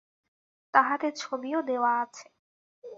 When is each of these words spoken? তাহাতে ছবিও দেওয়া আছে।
তাহাতে 0.73 1.07
ছবিও 1.17 1.59
দেওয়া 1.61 1.91
আছে। 2.01 2.25